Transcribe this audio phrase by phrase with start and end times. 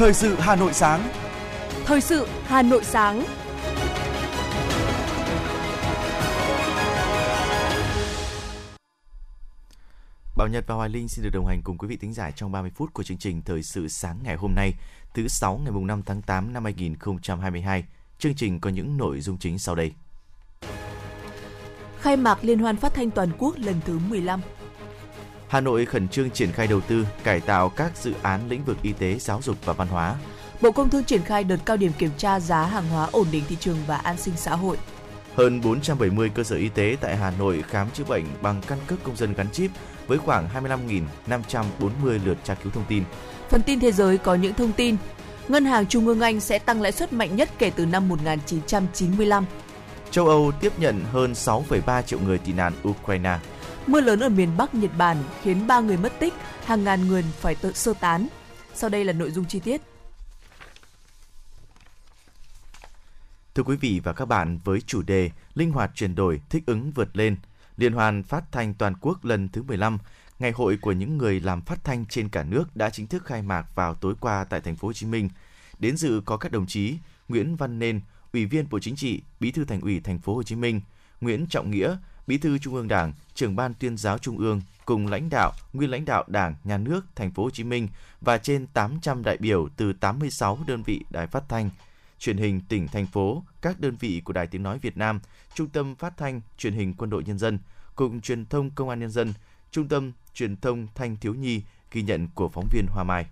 [0.00, 1.08] Thời sự Hà Nội sáng.
[1.84, 3.24] Thời sự Hà Nội sáng.
[10.36, 12.52] Bảo Nhật và Hoài Linh xin được đồng hành cùng quý vị thính giả trong
[12.52, 14.72] 30 phút của chương trình Thời sự sáng ngày hôm nay,
[15.14, 17.84] thứ sáu ngày mùng 5 tháng 8 năm 2022.
[18.18, 19.92] Chương trình có những nội dung chính sau đây.
[21.98, 24.40] Khai mạc Liên hoan phát thanh toàn quốc lần thứ 15.
[25.50, 28.76] Hà Nội khẩn trương triển khai đầu tư, cải tạo các dự án lĩnh vực
[28.82, 30.16] y tế, giáo dục và văn hóa.
[30.60, 33.44] Bộ Công Thương triển khai đợt cao điểm kiểm tra giá hàng hóa ổn định
[33.48, 34.76] thị trường và an sinh xã hội.
[35.34, 39.04] Hơn 470 cơ sở y tế tại Hà Nội khám chữa bệnh bằng căn cước
[39.04, 39.70] công dân gắn chip
[40.06, 40.48] với khoảng
[41.28, 43.04] 25.540 lượt tra cứu thông tin.
[43.48, 44.96] Phần tin thế giới có những thông tin.
[45.48, 49.44] Ngân hàng Trung ương Anh sẽ tăng lãi suất mạnh nhất kể từ năm 1995.
[50.10, 53.38] Châu Âu tiếp nhận hơn 6,3 triệu người tị nạn Ukraine.
[53.86, 56.34] Mưa lớn ở miền Bắc Nhật Bản khiến 3 người mất tích,
[56.64, 58.28] hàng ngàn người phải tự sơ tán.
[58.74, 59.80] Sau đây là nội dung chi tiết.
[63.54, 66.90] Thưa quý vị và các bạn, với chủ đề Linh hoạt chuyển đổi, thích ứng
[66.90, 67.36] vượt lên,
[67.76, 69.98] Liên hoan phát thanh toàn quốc lần thứ 15,
[70.40, 73.42] Ngày hội của những người làm phát thanh trên cả nước đã chính thức khai
[73.42, 75.28] mạc vào tối qua tại thành phố Hồ Chí Minh.
[75.78, 78.00] Đến dự có các đồng chí Nguyễn Văn Nên,
[78.32, 80.80] Ủy viên Bộ Chính trị, Bí thư Thành ủy thành phố Hồ Chí Minh,
[81.20, 81.96] Nguyễn Trọng Nghĩa,
[82.30, 85.90] Bí thư Trung ương Đảng, Trưởng ban Tuyên giáo Trung ương cùng lãnh đạo, nguyên
[85.90, 87.88] lãnh đạo Đảng, Nhà nước thành phố Hồ Chí Minh
[88.20, 91.70] và trên 800 đại biểu từ 86 đơn vị đài phát thanh,
[92.18, 95.20] truyền hình tỉnh thành phố, các đơn vị của Đài Tiếng nói Việt Nam,
[95.54, 97.58] Trung tâm Phát thanh Truyền hình Quân đội nhân dân,
[97.94, 99.32] Cục Truyền thông Công an nhân dân,
[99.70, 103.26] Trung tâm Truyền thông Thanh thiếu nhi, ghi nhận của phóng viên Hoa Mai.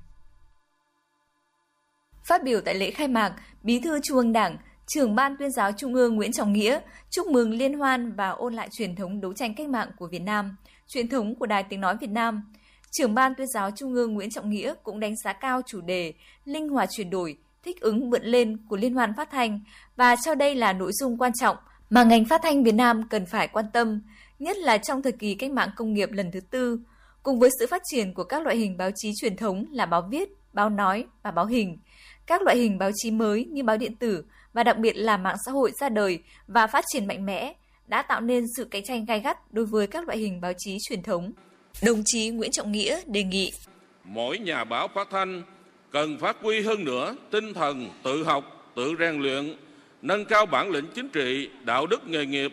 [2.24, 4.56] Phát biểu tại lễ khai mạc, Bí thư Trung ương Đảng,
[4.88, 8.54] trưởng ban tuyên giáo Trung ương Nguyễn Trọng Nghĩa chúc mừng liên hoan và ôn
[8.54, 11.80] lại truyền thống đấu tranh cách mạng của Việt Nam, truyền thống của Đài Tiếng
[11.80, 12.42] Nói Việt Nam.
[12.90, 16.12] Trưởng ban tuyên giáo Trung ương Nguyễn Trọng Nghĩa cũng đánh giá cao chủ đề
[16.44, 19.60] linh hoạt chuyển đổi, thích ứng vượt lên của liên hoan phát thanh
[19.96, 21.56] và cho đây là nội dung quan trọng
[21.90, 24.00] mà ngành phát thanh Việt Nam cần phải quan tâm,
[24.38, 26.80] nhất là trong thời kỳ cách mạng công nghiệp lần thứ tư,
[27.22, 30.08] cùng với sự phát triển của các loại hình báo chí truyền thống là báo
[30.10, 31.78] viết, báo nói và báo hình.
[32.26, 35.36] Các loại hình báo chí mới như báo điện tử và đặc biệt là mạng
[35.46, 37.54] xã hội ra đời và phát triển mạnh mẽ
[37.86, 40.76] đã tạo nên sự cạnh tranh gai gắt đối với các loại hình báo chí
[40.88, 41.32] truyền thống.
[41.86, 43.52] Đồng chí Nguyễn Trọng Nghĩa đề nghị
[44.04, 45.42] mỗi nhà báo phát thanh
[45.90, 49.56] cần phát huy hơn nữa tinh thần tự học, tự rèn luyện,
[50.02, 52.52] nâng cao bản lĩnh chính trị, đạo đức nghề nghiệp,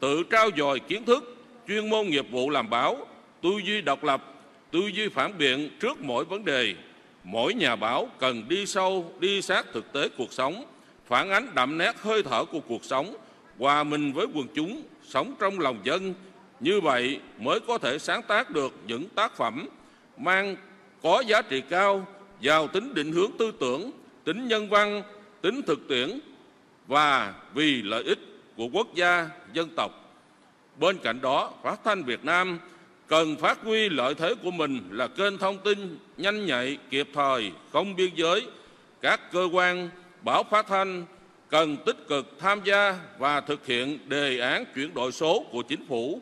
[0.00, 1.36] tự trao dồi kiến thức,
[1.68, 2.96] chuyên môn nghiệp vụ làm báo,
[3.42, 4.34] tư duy độc lập,
[4.70, 6.74] tư duy phản biện trước mỗi vấn đề.
[7.24, 10.64] Mỗi nhà báo cần đi sâu, đi sát thực tế cuộc sống,
[11.06, 13.16] phản ánh đậm nét hơi thở của cuộc sống,
[13.58, 16.14] hòa mình với quần chúng, sống trong lòng dân.
[16.60, 19.68] Như vậy mới có thể sáng tác được những tác phẩm
[20.16, 20.56] mang
[21.02, 22.06] có giá trị cao,
[22.40, 23.90] giàu tính định hướng tư tưởng,
[24.24, 25.02] tính nhân văn,
[25.40, 26.20] tính thực tiễn
[26.86, 28.18] và vì lợi ích
[28.56, 29.90] của quốc gia, dân tộc.
[30.80, 32.58] Bên cạnh đó, Phát thanh Việt Nam
[33.06, 37.52] cần phát huy lợi thế của mình là kênh thông tin nhanh nhạy, kịp thời,
[37.72, 38.46] không biên giới.
[39.00, 39.90] Các cơ quan
[40.24, 41.04] báo phát thanh
[41.48, 45.86] cần tích cực tham gia và thực hiện đề án chuyển đổi số của chính
[45.88, 46.20] phủ.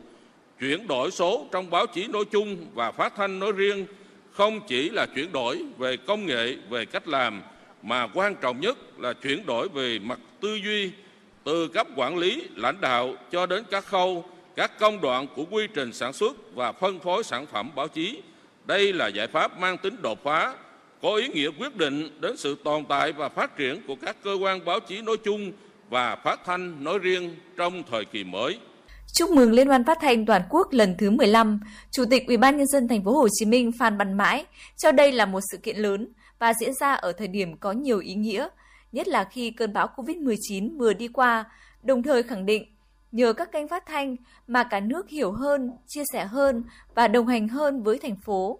[0.59, 3.85] Chuyển đổi số trong báo chí nói chung và phát thanh nói riêng
[4.31, 7.41] không chỉ là chuyển đổi về công nghệ, về cách làm,
[7.81, 10.91] mà quan trọng nhất là chuyển đổi về mặt tư duy,
[11.43, 14.25] từ cấp quản lý, lãnh đạo cho đến các khâu,
[14.55, 18.21] các công đoạn của quy trình sản xuất và phân phối sản phẩm báo chí.
[18.65, 20.53] Đây là giải pháp mang tính đột phá,
[21.01, 24.37] có ý nghĩa quyết định đến sự tồn tại và phát triển của các cơ
[24.41, 25.51] quan báo chí nói chung
[25.89, 28.57] và phát thanh nói riêng trong thời kỳ mới.
[29.13, 31.59] Chúc mừng Liên hoan phát thanh toàn quốc lần thứ 15,
[31.91, 34.45] Chủ tịch Ủy ban nhân dân thành phố Hồ Chí Minh Phan Văn Mãi
[34.77, 36.07] cho đây là một sự kiện lớn
[36.39, 38.47] và diễn ra ở thời điểm có nhiều ý nghĩa,
[38.91, 41.45] nhất là khi cơn bão Covid-19 vừa đi qua,
[41.83, 42.65] đồng thời khẳng định
[43.11, 44.15] nhờ các kênh phát thanh
[44.47, 46.63] mà cả nước hiểu hơn, chia sẻ hơn
[46.95, 48.59] và đồng hành hơn với thành phố.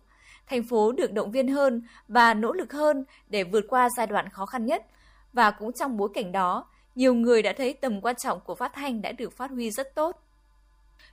[0.52, 4.30] Thành phố được động viên hơn và nỗ lực hơn để vượt qua giai đoạn
[4.30, 4.86] khó khăn nhất.
[5.34, 6.66] Và cũng trong bối cảnh đó,
[6.96, 9.96] nhiều người đã thấy tầm quan trọng của phát thanh đã được phát huy rất
[9.96, 10.24] tốt.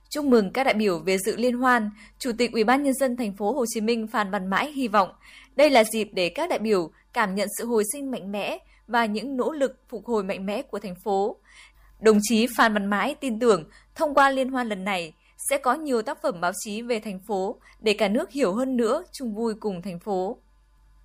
[0.09, 3.17] Chúc mừng các đại biểu về dự liên hoan, Chủ tịch Ủy ban nhân dân
[3.17, 5.09] thành phố Hồ Chí Minh Phan Văn Mãi hy vọng
[5.55, 8.57] đây là dịp để các đại biểu cảm nhận sự hồi sinh mạnh mẽ
[8.87, 11.35] và những nỗ lực phục hồi mạnh mẽ của thành phố.
[11.99, 13.63] Đồng chí Phan Văn Mãi tin tưởng
[13.95, 15.13] thông qua liên hoan lần này
[15.49, 18.77] sẽ có nhiều tác phẩm báo chí về thành phố để cả nước hiểu hơn
[18.77, 20.37] nữa chung vui cùng thành phố.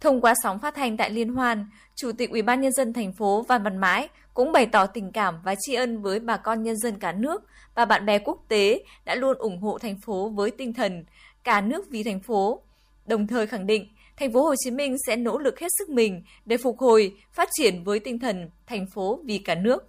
[0.01, 3.13] Thông qua sóng phát thanh tại liên hoan, Chủ tịch Ủy ban nhân dân thành
[3.13, 6.63] phố Văn Văn Mãi cũng bày tỏ tình cảm và tri ân với bà con
[6.63, 7.43] nhân dân cả nước
[7.75, 11.05] và bạn bè quốc tế đã luôn ủng hộ thành phố với tinh thần
[11.45, 12.63] cả nước vì thành phố,
[13.07, 16.23] đồng thời khẳng định thành phố Hồ Chí Minh sẽ nỗ lực hết sức mình
[16.45, 19.89] để phục hồi, phát triển với tinh thần thành phố vì cả nước.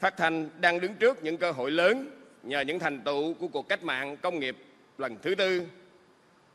[0.00, 2.17] Phát thanh đang đứng trước những cơ hội lớn
[2.48, 4.56] nhờ những thành tựu của cuộc cách mạng công nghiệp
[4.98, 5.66] lần thứ tư.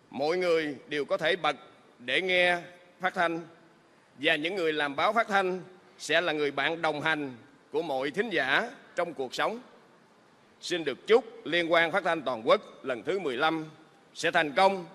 [0.09, 1.55] Mọi người đều có thể bật
[1.99, 2.57] để nghe
[2.99, 3.41] phát thanh
[4.17, 5.61] và những người làm báo phát thanh
[5.97, 7.35] sẽ là người bạn đồng hành
[7.71, 9.59] của mọi thính giả trong cuộc sống.
[10.61, 13.65] Xin được chúc Liên quan Phát thanh Toàn quốc lần thứ 15
[14.13, 14.85] sẽ thành công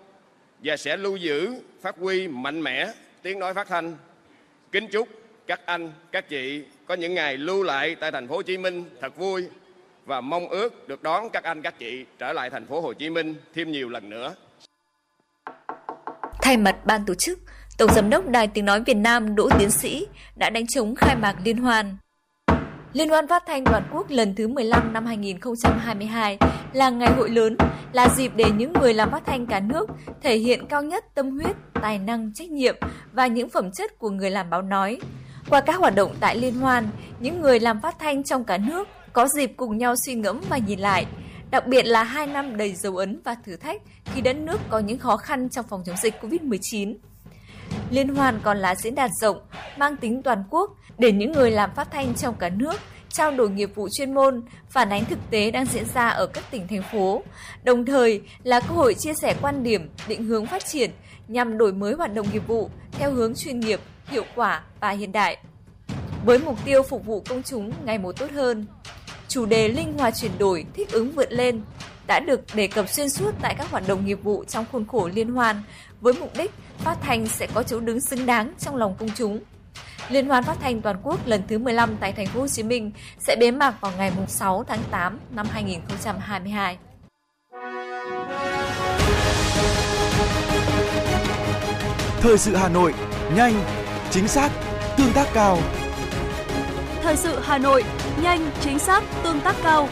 [0.62, 2.92] và sẽ lưu giữ, phát huy mạnh mẽ
[3.22, 3.96] tiếng nói phát thanh.
[4.72, 5.08] Kính chúc
[5.46, 8.84] các anh, các chị có những ngày lưu lại tại thành phố Hồ Chí Minh
[9.00, 9.48] thật vui
[10.08, 13.10] và mong ước được đón các anh các chị trở lại thành phố Hồ Chí
[13.10, 14.34] Minh thêm nhiều lần nữa.
[16.43, 17.38] Thay mặt ban tổ chức,
[17.78, 20.06] Tổng giám đốc Đài Tiếng nói Việt Nam Đỗ Tiến Sĩ
[20.37, 21.96] đã đánh trống khai mạc liên hoan.
[22.93, 26.38] Liên hoan phát thanh toàn quốc lần thứ 15 năm 2022
[26.72, 27.56] là ngày hội lớn,
[27.93, 29.87] là dịp để những người làm phát thanh cả nước
[30.22, 32.76] thể hiện cao nhất tâm huyết, tài năng, trách nhiệm
[33.12, 34.99] và những phẩm chất của người làm báo nói.
[35.50, 36.88] Qua các hoạt động tại Liên hoan,
[37.20, 40.58] những người làm phát thanh trong cả nước có dịp cùng nhau suy ngẫm và
[40.58, 41.06] nhìn lại,
[41.50, 44.78] đặc biệt là hai năm đầy dấu ấn và thử thách khi đất nước có
[44.78, 46.94] những khó khăn trong phòng chống dịch COVID-19.
[47.90, 49.38] Liên hoan còn là diễn đàn rộng,
[49.78, 52.74] mang tính toàn quốc để những người làm phát thanh trong cả nước
[53.08, 56.44] trao đổi nghiệp vụ chuyên môn, phản ánh thực tế đang diễn ra ở các
[56.50, 57.22] tỉnh thành phố,
[57.64, 60.90] đồng thời là cơ hội chia sẻ quan điểm, định hướng phát triển
[61.28, 65.12] nhằm đổi mới hoạt động nghiệp vụ theo hướng chuyên nghiệp, hiệu quả và hiện
[65.12, 65.38] đại.
[66.24, 68.66] Với mục tiêu phục vụ công chúng ngày một tốt hơn,
[69.28, 71.60] chủ đề linh hoạt chuyển đổi, thích ứng vượt lên
[72.06, 75.10] đã được đề cập xuyên suốt tại các hoạt động nghiệp vụ trong khuôn khổ
[75.14, 75.62] liên hoan
[76.00, 79.40] với mục đích phát thanh sẽ có chỗ đứng xứng đáng trong lòng công chúng.
[80.08, 82.92] Liên hoan phát thanh toàn quốc lần thứ 15 tại thành phố Hồ Chí Minh
[83.19, 86.78] sẽ bế mạc vào ngày 6 tháng 8 năm 2022.
[92.20, 92.94] Thời sự Hà Nội,
[93.36, 93.54] nhanh,
[94.10, 94.50] chính xác,
[94.96, 95.58] tương tác cao.
[97.02, 97.84] Thời sự Hà Nội,
[98.22, 99.88] nhanh, chính xác, tương tác cao.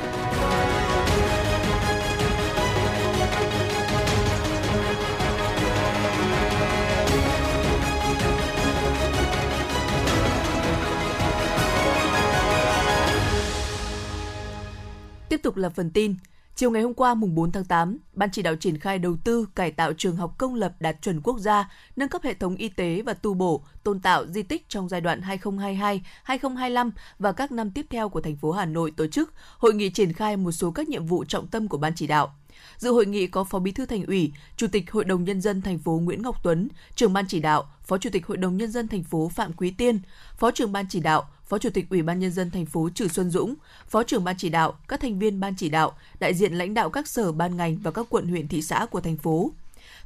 [15.28, 16.14] Tiếp tục là phần tin.
[16.56, 19.46] Chiều ngày hôm qua mùng 4 tháng 8, Ban chỉ đạo triển khai đầu tư
[19.54, 22.68] cải tạo trường học công lập đạt chuẩn quốc gia, nâng cấp hệ thống y
[22.68, 27.70] tế và tu bổ, tôn tạo di tích trong giai đoạn 2022-2025 và các năm
[27.70, 30.70] tiếp theo của thành phố Hà Nội tổ chức hội nghị triển khai một số
[30.70, 32.34] các nhiệm vụ trọng tâm của ban chỉ đạo.
[32.78, 35.62] Dự hội nghị có Phó Bí thư Thành ủy, Chủ tịch Hội đồng nhân dân
[35.62, 38.70] thành phố Nguyễn Ngọc Tuấn, trưởng ban chỉ đạo, Phó Chủ tịch Hội đồng nhân
[38.70, 40.00] dân thành phố Phạm Quý Tiên,
[40.38, 43.08] Phó trưởng ban chỉ đạo, Phó Chủ tịch Ủy ban nhân dân thành phố Trử
[43.08, 43.54] Xuân Dũng,
[43.88, 46.90] Phó trưởng ban chỉ đạo, các thành viên ban chỉ đạo, đại diện lãnh đạo
[46.90, 49.52] các sở ban ngành và các quận huyện thị xã của thành phố.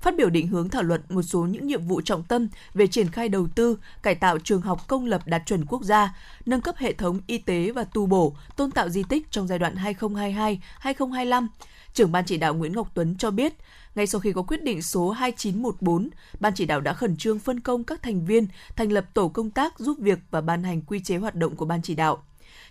[0.00, 3.08] Phát biểu định hướng thảo luận một số những nhiệm vụ trọng tâm về triển
[3.08, 6.14] khai đầu tư, cải tạo trường học công lập đạt chuẩn quốc gia,
[6.46, 9.58] nâng cấp hệ thống y tế và tu bổ, tôn tạo di tích trong giai
[9.58, 9.74] đoạn
[10.82, 11.46] 2022-2025,
[11.92, 13.54] trưởng ban chỉ đạo Nguyễn Ngọc Tuấn cho biết,
[13.94, 16.08] ngay sau khi có quyết định số 2914,
[16.40, 18.46] Ban chỉ đạo đã khẩn trương phân công các thành viên
[18.76, 21.64] thành lập tổ công tác giúp việc và ban hành quy chế hoạt động của
[21.64, 22.22] Ban chỉ đạo.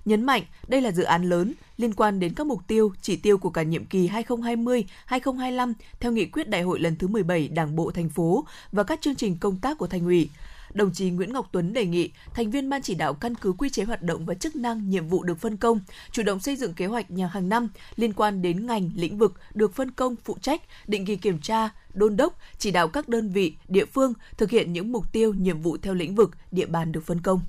[0.06, 3.38] Nhấn mạnh đây là dự án lớn liên quan đến các mục tiêu, chỉ tiêu
[3.38, 7.92] của cả nhiệm kỳ 2020-2025 theo nghị quyết đại hội lần thứ 17 Đảng bộ
[7.92, 10.30] thành phố và các chương trình công tác của thành ủy
[10.74, 13.70] đồng chí Nguyễn Ngọc Tuấn đề nghị thành viên ban chỉ đạo căn cứ quy
[13.70, 15.80] chế hoạt động và chức năng, nhiệm vụ được phân công,
[16.12, 19.34] chủ động xây dựng kế hoạch nhà hàng năm liên quan đến ngành, lĩnh vực
[19.54, 23.30] được phân công phụ trách, định kỳ kiểm tra, đôn đốc, chỉ đạo các đơn
[23.30, 26.92] vị, địa phương thực hiện những mục tiêu, nhiệm vụ theo lĩnh vực, địa bàn
[26.92, 27.42] được phân công.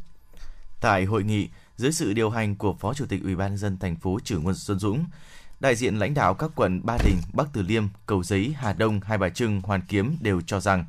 [0.80, 1.49] Tại hội nghị,
[1.81, 4.39] dưới sự điều hành của Phó Chủ tịch Ủy ban nhân dân thành phố Trử
[4.39, 5.05] Nguồn Xuân Dũng,
[5.61, 9.01] đại diện lãnh đạo các quận Ba Đình, Bắc Từ Liêm, Cầu Giấy, Hà Đông,
[9.01, 10.85] Hai Bà Trưng, Hoàn Kiếm đều cho rằng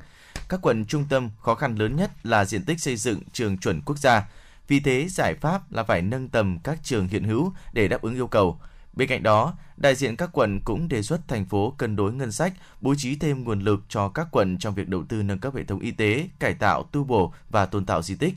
[0.48, 3.80] các quận trung tâm khó khăn lớn nhất là diện tích xây dựng trường chuẩn
[3.80, 4.28] quốc gia.
[4.68, 8.14] Vì thế, giải pháp là phải nâng tầm các trường hiện hữu để đáp ứng
[8.14, 8.60] yêu cầu.
[8.92, 12.32] Bên cạnh đó, đại diện các quận cũng đề xuất thành phố cân đối ngân
[12.32, 15.54] sách, bố trí thêm nguồn lực cho các quận trong việc đầu tư nâng cấp
[15.54, 18.34] hệ thống y tế, cải tạo, tu bổ và tôn tạo di tích.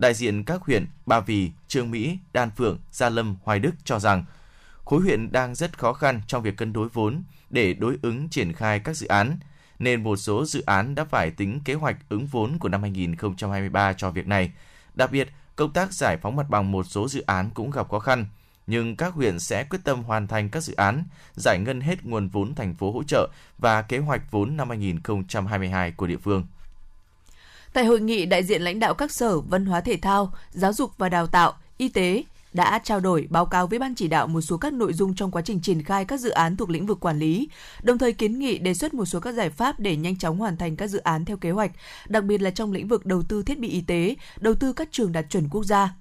[0.00, 3.98] Đại diện các huyện Ba Vì, Trương Mỹ, Đan Phượng, Gia Lâm, Hoài Đức cho
[3.98, 4.24] rằng
[4.84, 8.52] khối huyện đang rất khó khăn trong việc cân đối vốn để đối ứng triển
[8.52, 9.36] khai các dự án–
[9.80, 13.92] nên một số dự án đã phải tính kế hoạch ứng vốn của năm 2023
[13.92, 14.52] cho việc này.
[14.94, 17.98] Đặc biệt, công tác giải phóng mặt bằng một số dự án cũng gặp khó
[17.98, 18.26] khăn,
[18.66, 21.04] nhưng các huyện sẽ quyết tâm hoàn thành các dự án,
[21.34, 23.28] giải ngân hết nguồn vốn thành phố hỗ trợ
[23.58, 26.46] và kế hoạch vốn năm 2022 của địa phương.
[27.72, 30.90] Tại hội nghị, đại diện lãnh đạo các sở văn hóa thể thao, giáo dục
[30.98, 32.22] và đào tạo, y tế,
[32.52, 35.30] đã trao đổi báo cáo với ban chỉ đạo một số các nội dung trong
[35.30, 37.48] quá trình triển khai các dự án thuộc lĩnh vực quản lý,
[37.82, 40.56] đồng thời kiến nghị đề xuất một số các giải pháp để nhanh chóng hoàn
[40.56, 41.70] thành các dự án theo kế hoạch,
[42.08, 44.88] đặc biệt là trong lĩnh vực đầu tư thiết bị y tế, đầu tư các
[44.92, 45.94] trường đạt chuẩn quốc gia.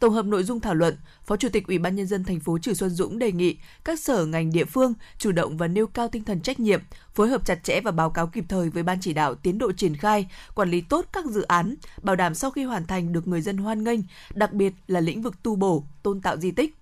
[0.00, 2.58] Tổng hợp nội dung thảo luận, Phó Chủ tịch Ủy ban nhân dân thành phố
[2.58, 6.08] Trử Xuân Dũng đề nghị các sở ngành địa phương chủ động và nêu cao
[6.08, 6.80] tinh thần trách nhiệm,
[7.14, 9.72] phối hợp chặt chẽ và báo cáo kịp thời với ban chỉ đạo tiến độ
[9.72, 13.28] triển khai, quản lý tốt các dự án, bảo đảm sau khi hoàn thành được
[13.28, 14.00] người dân hoan nghênh,
[14.34, 16.74] đặc biệt là lĩnh vực tu bổ, tôn tạo di tích.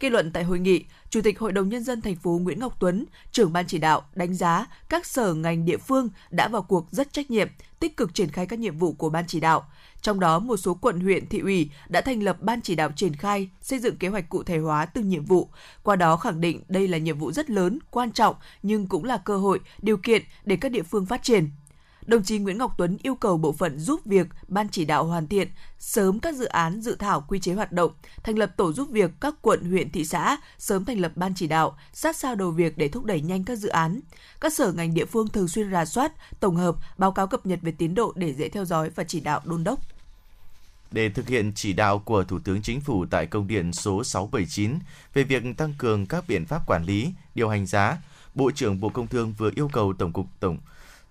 [0.00, 2.76] Kết luận tại hội nghị, Chủ tịch Hội đồng Nhân dân thành phố Nguyễn Ngọc
[2.80, 6.86] Tuấn, trưởng ban chỉ đạo, đánh giá các sở ngành địa phương đã vào cuộc
[6.90, 7.48] rất trách nhiệm,
[7.80, 9.66] tích cực triển khai các nhiệm vụ của ban chỉ đạo.
[10.02, 13.14] Trong đó, một số quận huyện, thị ủy đã thành lập ban chỉ đạo triển
[13.16, 15.48] khai, xây dựng kế hoạch cụ thể hóa từng nhiệm vụ.
[15.82, 19.16] Qua đó khẳng định đây là nhiệm vụ rất lớn, quan trọng nhưng cũng là
[19.16, 21.50] cơ hội, điều kiện để các địa phương phát triển,
[22.06, 25.26] Đồng chí Nguyễn Ngọc Tuấn yêu cầu bộ phận giúp việc ban chỉ đạo hoàn
[25.28, 27.92] thiện sớm các dự án dự thảo quy chế hoạt động,
[28.22, 31.46] thành lập tổ giúp việc các quận, huyện, thị xã, sớm thành lập ban chỉ
[31.46, 34.00] đạo, sát sao đầu việc để thúc đẩy nhanh các dự án.
[34.40, 37.58] Các sở ngành địa phương thường xuyên rà soát, tổng hợp, báo cáo cập nhật
[37.62, 39.80] về tiến độ để dễ theo dõi và chỉ đạo đôn đốc.
[40.90, 44.78] Để thực hiện chỉ đạo của Thủ tướng Chính phủ tại công điện số 679
[45.14, 47.98] về việc tăng cường các biện pháp quản lý, điều hành giá,
[48.34, 50.58] Bộ trưởng Bộ Công Thương vừa yêu cầu Tổng cục Tổng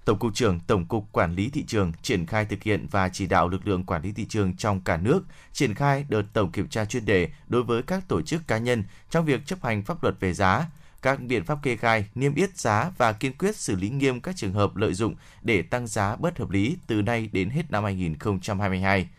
[0.05, 3.27] Tổng cục trưởng Tổng cục Quản lý thị trường triển khai thực hiện và chỉ
[3.27, 6.67] đạo lực lượng quản lý thị trường trong cả nước triển khai đợt tổng kiểm
[6.67, 10.03] tra chuyên đề đối với các tổ chức cá nhân trong việc chấp hành pháp
[10.03, 10.65] luật về giá,
[11.01, 14.35] các biện pháp kê khai, niêm yết giá và kiên quyết xử lý nghiêm các
[14.35, 17.83] trường hợp lợi dụng để tăng giá bất hợp lý từ nay đến hết năm
[17.83, 19.09] 2022.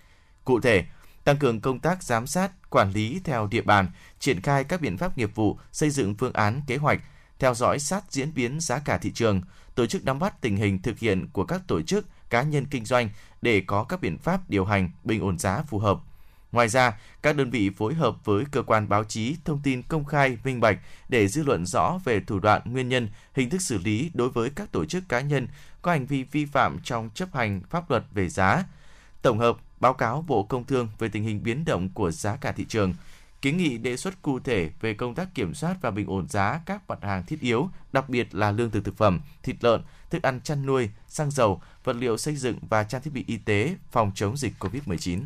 [0.45, 0.85] Cụ thể,
[1.25, 3.89] tăng cường công tác giám sát, quản lý theo địa bàn,
[4.19, 7.01] triển khai các biện pháp nghiệp vụ, xây dựng phương án kế hoạch,
[7.39, 9.43] theo dõi sát diễn biến giá cả thị trường,
[9.75, 12.85] tổ chức nắm bắt tình hình thực hiện của các tổ chức, cá nhân kinh
[12.85, 13.09] doanh
[13.43, 15.99] để có các biện pháp điều hành bình ổn giá phù hợp.
[16.53, 20.05] Ngoài ra, các đơn vị phối hợp với cơ quan báo chí thông tin công
[20.05, 20.79] khai, minh bạch
[21.09, 24.51] để dư luận rõ về thủ đoạn, nguyên nhân, hình thức xử lý đối với
[24.51, 25.49] các tổ chức cá nhân
[25.83, 28.65] có hành vi vi phạm trong chấp hành pháp luật về giá.
[29.23, 32.53] Tổng hợp báo cáo Bộ Công Thương về tình hình biến động của giá cả
[32.53, 32.95] thị trường,
[33.45, 36.61] kiến nghị đề xuất cụ thể về công tác kiểm soát và bình ổn giá
[36.67, 40.23] các mặt hàng thiết yếu, đặc biệt là lương thực thực phẩm, thịt lợn, thức
[40.23, 43.77] ăn chăn nuôi, xăng dầu, vật liệu xây dựng và trang thiết bị y tế
[43.91, 45.21] phòng chống dịch COVID-19.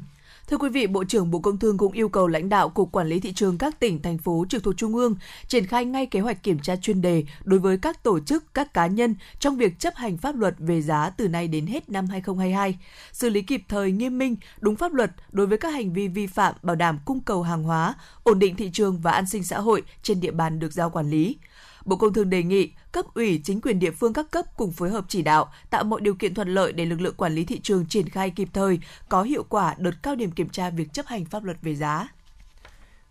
[0.50, 3.08] Thưa quý vị, Bộ trưởng Bộ Công Thương cũng yêu cầu lãnh đạo Cục Quản
[3.08, 5.16] lý Thị trường các tỉnh, thành phố trực thuộc Trung ương
[5.48, 8.74] triển khai ngay kế hoạch kiểm tra chuyên đề đối với các tổ chức, các
[8.74, 12.06] cá nhân trong việc chấp hành pháp luật về giá từ nay đến hết năm
[12.06, 12.78] 2022,
[13.12, 16.26] xử lý kịp thời nghiêm minh, đúng pháp luật đối với các hành vi vi
[16.26, 19.60] phạm bảo đảm cung cầu hàng hóa, ổn định thị trường và an sinh xã
[19.60, 21.36] hội trên địa bàn được giao quản lý.
[21.84, 24.90] Bộ Công Thương đề nghị cấp ủy chính quyền địa phương các cấp cùng phối
[24.90, 27.60] hợp chỉ đạo, tạo mọi điều kiện thuận lợi để lực lượng quản lý thị
[27.62, 28.78] trường triển khai kịp thời,
[29.08, 32.08] có hiệu quả đợt cao điểm kiểm tra việc chấp hành pháp luật về giá.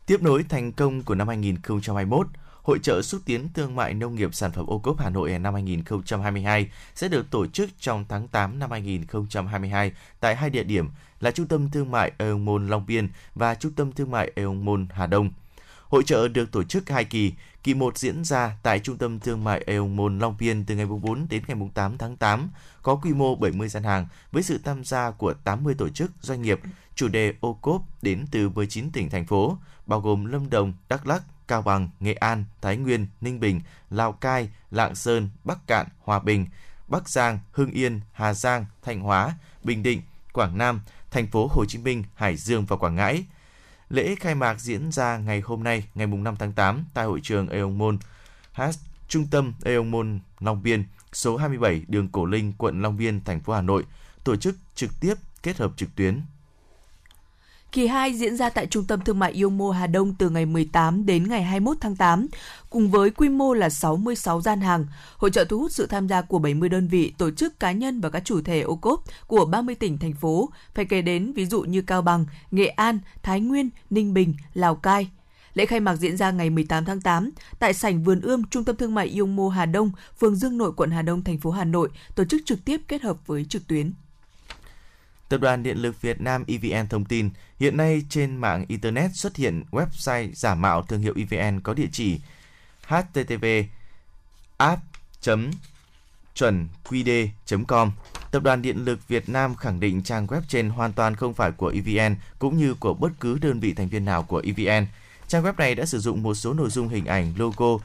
[0.05, 2.27] Tiếp nối thành công của năm 2021,
[2.67, 5.53] Hội trợ xúc tiến thương mại nông nghiệp sản phẩm ô cốp Hà Nội năm
[5.53, 11.31] 2022 sẽ được tổ chức trong tháng 8 năm 2022 tại hai địa điểm là
[11.31, 14.83] Trung tâm Thương mại Eon Mall Long Biên và Trung tâm Thương mại Eon Mall
[14.89, 15.31] Hà Đông.
[15.89, 19.43] Hội trợ được tổ chức hai kỳ, kỳ 1 diễn ra tại Trung tâm Thương
[19.43, 22.49] mại Aeon Môn Long Biên từ ngày 4 đến ngày 8 tháng 8,
[22.81, 26.41] có quy mô 70 gian hàng với sự tham gia của 80 tổ chức, doanh
[26.41, 26.59] nghiệp,
[26.95, 31.07] chủ đề ô cốp đến từ 19 tỉnh, thành phố, bao gồm Lâm Đồng, Đắk
[31.07, 35.87] Lắk, Cao Bằng, Nghệ An, Thái Nguyên, Ninh Bình, Lào Cai, Lạng Sơn, Bắc Cạn,
[36.03, 36.45] Hòa Bình,
[36.87, 40.01] Bắc Giang, Hưng Yên, Hà Giang, Thanh Hóa, Bình Định,
[40.33, 43.25] Quảng Nam, thành phố Hồ Chí Minh, Hải Dương và Quảng Ngãi–
[43.89, 47.49] Lễ khai mạc diễn ra ngày hôm nay, ngày 5 tháng 8 tại hội trường
[47.49, 47.95] Aeon Mall,
[49.07, 53.39] Trung tâm Aeon Môn Long Biên, số 27 đường Cổ Linh, quận Long Biên, thành
[53.39, 53.85] phố Hà Nội,
[54.23, 55.13] tổ chức trực tiếp
[55.43, 56.21] kết hợp trực tuyến.
[57.71, 61.05] Kỳ 2 diễn ra tại Trung tâm Thương mại Yomo Hà Đông từ ngày 18
[61.05, 62.27] đến ngày 21 tháng 8,
[62.69, 64.85] cùng với quy mô là 66 gian hàng.
[65.17, 68.01] Hội trợ thu hút sự tham gia của 70 đơn vị, tổ chức cá nhân
[68.01, 70.49] và các chủ thể ô cốp của 30 tỉnh, thành phố.
[70.75, 74.75] Phải kể đến ví dụ như Cao Bằng, Nghệ An, Thái Nguyên, Ninh Bình, Lào
[74.75, 75.09] Cai.
[75.53, 78.75] Lễ khai mạc diễn ra ngày 18 tháng 8 tại sảnh Vườn Ươm, Trung tâm
[78.75, 81.89] Thương mại Yomo Hà Đông, phường Dương Nội, quận Hà Đông, thành phố Hà Nội,
[82.15, 83.93] tổ chức trực tiếp kết hợp với trực tuyến.
[85.29, 87.29] Tập đoàn Điện lực Việt Nam EVN thông tin,
[87.59, 91.87] hiện nay trên mạng Internet xuất hiện website giả mạo thương hiệu EVN có địa
[91.91, 92.19] chỉ
[92.87, 93.45] http
[94.57, 94.81] app
[95.21, 96.67] chuẩn
[97.67, 97.91] com
[98.31, 101.51] Tập đoàn Điện lực Việt Nam khẳng định trang web trên hoàn toàn không phải
[101.51, 104.87] của EVN cũng như của bất cứ đơn vị thành viên nào của EVN.
[105.27, 107.77] Trang web này đã sử dụng một số nội dung hình ảnh, logo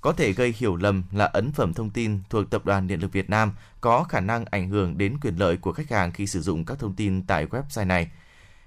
[0.00, 3.12] có thể gây hiểu lầm là ấn phẩm thông tin thuộc Tập đoàn Điện lực
[3.12, 6.42] Việt Nam có khả năng ảnh hưởng đến quyền lợi của khách hàng khi sử
[6.42, 8.10] dụng các thông tin tại website này.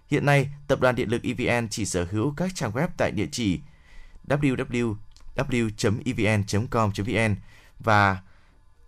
[0.08, 3.28] Hiện nay, Tập đoàn Điện lực EVN chỉ sở hữu các trang web tại địa
[3.32, 3.60] chỉ
[4.28, 4.96] www.evn.com.vn
[7.80, 8.22] và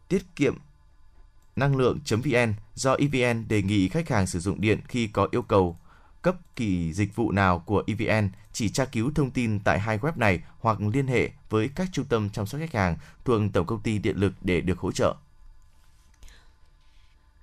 [0.08, 0.56] tiết kiệm
[1.56, 5.78] năng lượng.vn do EVN đề nghị khách hàng sử dụng điện khi có yêu cầu
[6.26, 10.12] cấp kỳ dịch vụ nào của EVN chỉ tra cứu thông tin tại hai web
[10.16, 13.82] này hoặc liên hệ với các trung tâm chăm sóc khách hàng thuộc Tổng công
[13.82, 15.16] ty Điện lực để được hỗ trợ.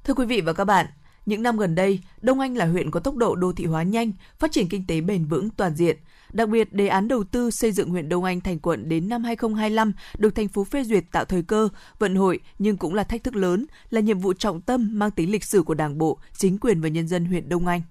[0.04, 0.86] Thưa quý vị và các bạn,
[1.26, 4.12] những năm gần đây, Đông Anh là huyện có tốc độ đô thị hóa nhanh,
[4.38, 5.96] phát triển kinh tế bền vững toàn diện.
[6.32, 9.24] Đặc biệt, đề án đầu tư xây dựng huyện Đông Anh thành quận đến năm
[9.24, 13.24] 2025 được thành phố phê duyệt tạo thời cơ, vận hội nhưng cũng là thách
[13.24, 16.58] thức lớn, là nhiệm vụ trọng tâm mang tính lịch sử của Đảng bộ, chính
[16.58, 17.82] quyền và nhân dân huyện Đông Anh.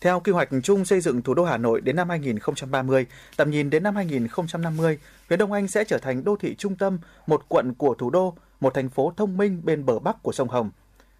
[0.00, 3.70] Theo quy hoạch chung xây dựng thủ đô Hà Nội đến năm 2030, tầm nhìn
[3.70, 7.74] đến năm 2050, huyện Đông Anh sẽ trở thành đô thị trung tâm, một quận
[7.74, 10.70] của thủ đô, một thành phố thông minh bên bờ bắc của sông Hồng.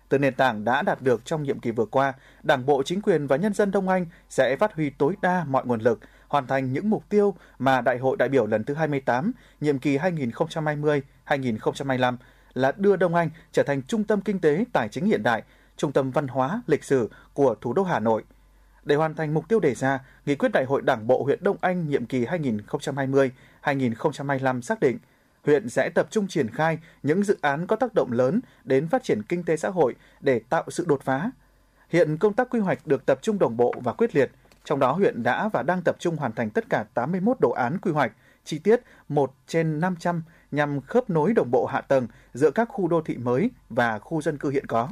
[0.08, 3.26] Từ nền tảng đã đạt được trong nhiệm kỳ vừa qua, Đảng bộ, chính quyền
[3.26, 6.72] và nhân dân Đông Anh sẽ phát huy tối đa mọi nguồn lực, hoàn thành
[6.72, 12.16] những mục tiêu mà Đại hội đại biểu lần thứ 28, nhiệm kỳ 2020-2025
[12.54, 15.42] là đưa Đông Anh trở thành trung tâm kinh tế tài chính hiện đại,
[15.76, 18.24] trung tâm văn hóa, lịch sử của thủ đô Hà Nội.
[18.88, 21.56] Để hoàn thành mục tiêu đề ra, Nghị quyết Đại hội Đảng bộ huyện Đông
[21.60, 24.98] Anh nhiệm kỳ 2020-2025 xác định
[25.44, 29.04] huyện sẽ tập trung triển khai những dự án có tác động lớn đến phát
[29.04, 31.30] triển kinh tế xã hội để tạo sự đột phá.
[31.88, 34.30] Hiện công tác quy hoạch được tập trung đồng bộ và quyết liệt,
[34.64, 37.78] trong đó huyện đã và đang tập trung hoàn thành tất cả 81 đồ án
[37.78, 38.12] quy hoạch
[38.44, 42.88] chi tiết 1 trên 500 nhằm khớp nối đồng bộ hạ tầng giữa các khu
[42.88, 44.88] đô thị mới và khu dân cư hiện có.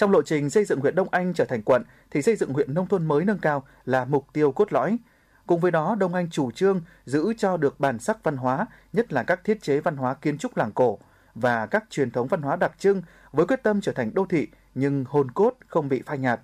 [0.00, 2.74] Trong lộ trình xây dựng huyện Đông Anh trở thành quận thì xây dựng huyện
[2.74, 4.98] nông thôn mới nâng cao là mục tiêu cốt lõi.
[5.46, 9.12] Cùng với đó, Đông Anh chủ trương giữ cho được bản sắc văn hóa, nhất
[9.12, 10.98] là các thiết chế văn hóa kiến trúc làng cổ
[11.34, 13.02] và các truyền thống văn hóa đặc trưng
[13.32, 16.40] với quyết tâm trở thành đô thị nhưng hồn cốt không bị phai nhạt.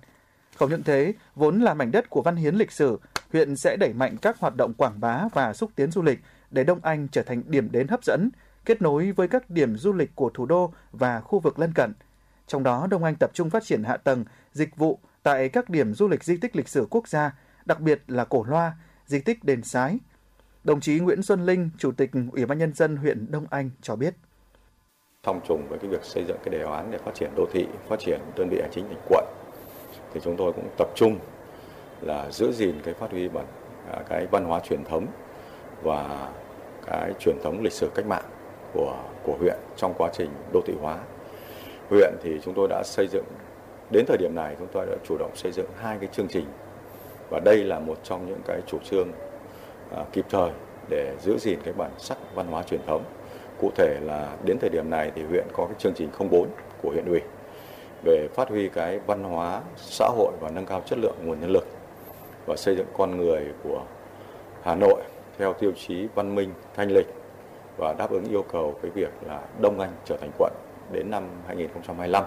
[0.57, 2.99] Không những thế, vốn là mảnh đất của văn hiến lịch sử,
[3.31, 6.19] huyện sẽ đẩy mạnh các hoạt động quảng bá và xúc tiến du lịch
[6.51, 8.29] để Đông Anh trở thành điểm đến hấp dẫn,
[8.65, 11.93] kết nối với các điểm du lịch của thủ đô và khu vực lân cận.
[12.47, 15.93] Trong đó, Đông Anh tập trung phát triển hạ tầng, dịch vụ tại các điểm
[15.93, 19.43] du lịch di tích lịch sử quốc gia, đặc biệt là Cổ Loa, di tích
[19.43, 19.97] Đền Sái.
[20.63, 23.95] Đồng chí Nguyễn Xuân Linh, Chủ tịch Ủy ban Nhân dân huyện Đông Anh cho
[23.95, 24.13] biết.
[25.25, 27.67] Song trùng với cái việc xây dựng cái đề án để phát triển đô thị,
[27.87, 29.25] phát triển đơn vị hành chính thành quận,
[30.13, 31.19] thì chúng tôi cũng tập trung
[32.01, 33.45] là giữ gìn cái phát huy bản
[33.91, 35.07] à, cái văn hóa truyền thống
[35.83, 36.31] và
[36.85, 38.25] cái truyền thống lịch sử cách mạng
[38.73, 40.99] của của huyện trong quá trình đô thị hóa.
[41.89, 43.25] Huyện thì chúng tôi đã xây dựng
[43.91, 46.45] đến thời điểm này chúng tôi đã chủ động xây dựng hai cái chương trình
[47.29, 49.11] và đây là một trong những cái chủ trương
[49.91, 50.51] à, kịp thời
[50.89, 53.03] để giữ gìn cái bản sắc văn hóa truyền thống.
[53.61, 56.49] Cụ thể là đến thời điểm này thì huyện có cái chương trình 04
[56.81, 57.21] của huyện ủy
[58.03, 61.49] về phát huy cái văn hóa xã hội và nâng cao chất lượng nguồn nhân
[61.49, 61.67] lực
[62.45, 63.81] và xây dựng con người của
[64.63, 65.01] Hà Nội
[65.37, 67.07] theo tiêu chí văn minh, thanh lịch
[67.77, 70.53] và đáp ứng yêu cầu cái việc là Đông Anh trở thành quận
[70.91, 72.23] đến năm 2025.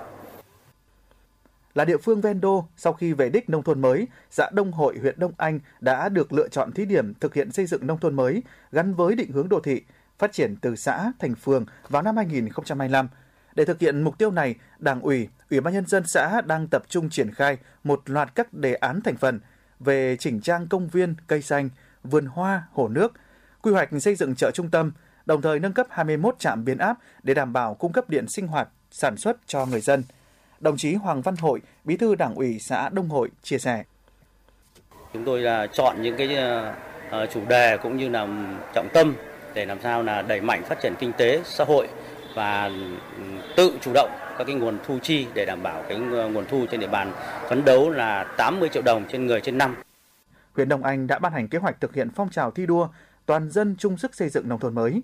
[1.75, 4.99] Là địa phương ven đô, sau khi về đích nông thôn mới, xã Đông Hội,
[4.99, 8.17] huyện Đông Anh đã được lựa chọn thí điểm thực hiện xây dựng nông thôn
[8.17, 8.43] mới
[8.73, 9.83] gắn với định hướng đô thị,
[10.19, 13.09] phát triển từ xã thành phường vào năm 2025.
[13.55, 16.83] Để thực hiện mục tiêu này, Đảng ủy, Ủy ban nhân dân xã đang tập
[16.89, 19.41] trung triển khai một loạt các đề án thành phần
[19.81, 21.69] về chỉnh trang công viên, cây xanh,
[22.05, 23.13] vườn hoa, hồ nước,
[23.63, 24.93] quy hoạch xây dựng chợ trung tâm,
[25.31, 28.47] đồng thời nâng cấp 21 trạm biến áp để đảm bảo cung cấp điện sinh
[28.47, 30.03] hoạt, sản xuất cho người dân.
[30.61, 33.85] Đồng chí Hoàng Văn Hội, Bí thư Đảng ủy xã Đông Hội chia sẻ.
[35.13, 36.37] Chúng tôi là chọn những cái
[37.11, 38.27] ờ, chủ đề cũng như là
[38.75, 39.15] trọng tâm
[39.55, 41.89] để làm sao là đẩy mạnh phát triển kinh tế xã hội
[42.35, 42.65] và
[43.17, 43.23] ừ,
[43.57, 46.81] tự chủ động các cái nguồn thu chi để đảm bảo cái nguồn thu trên
[46.81, 47.13] địa bàn
[47.49, 49.77] phấn đấu là 80 triệu đồng trên người trên năm.
[50.55, 52.89] Huyện Đông Anh đã ban hành kế hoạch thực hiện phong trào thi đua
[53.27, 55.03] toàn dân chung sức xây dựng nông thôn mới.